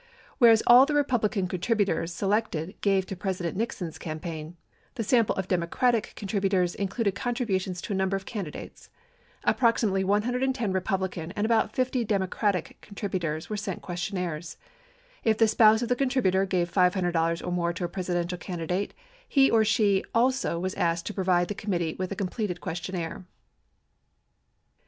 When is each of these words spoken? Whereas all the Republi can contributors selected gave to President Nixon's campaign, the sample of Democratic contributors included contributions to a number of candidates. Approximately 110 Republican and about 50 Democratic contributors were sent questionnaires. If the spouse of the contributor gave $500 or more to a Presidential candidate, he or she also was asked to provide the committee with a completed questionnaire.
Whereas 0.39 0.63
all 0.65 0.87
the 0.87 0.95
Republi 0.95 1.29
can 1.29 1.47
contributors 1.47 2.11
selected 2.11 2.73
gave 2.81 3.05
to 3.05 3.15
President 3.15 3.55
Nixon's 3.55 3.99
campaign, 3.99 4.57
the 4.95 5.03
sample 5.03 5.35
of 5.35 5.47
Democratic 5.47 6.13
contributors 6.15 6.73
included 6.73 7.13
contributions 7.13 7.83
to 7.83 7.93
a 7.93 7.95
number 7.95 8.15
of 8.17 8.25
candidates. 8.25 8.89
Approximately 9.43 10.03
110 10.03 10.71
Republican 10.71 11.31
and 11.33 11.45
about 11.45 11.75
50 11.75 12.03
Democratic 12.03 12.79
contributors 12.81 13.47
were 13.47 13.55
sent 13.55 13.83
questionnaires. 13.83 14.57
If 15.23 15.37
the 15.37 15.47
spouse 15.47 15.83
of 15.83 15.87
the 15.87 15.95
contributor 15.95 16.47
gave 16.47 16.73
$500 16.73 17.45
or 17.45 17.51
more 17.51 17.71
to 17.71 17.85
a 17.85 17.87
Presidential 17.87 18.39
candidate, 18.39 18.95
he 19.29 19.51
or 19.51 19.63
she 19.63 20.03
also 20.15 20.57
was 20.59 20.73
asked 20.73 21.05
to 21.05 21.13
provide 21.13 21.47
the 21.47 21.53
committee 21.53 21.93
with 21.93 22.11
a 22.11 22.15
completed 22.15 22.59
questionnaire. 22.59 23.25